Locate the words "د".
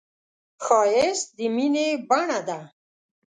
1.37-1.39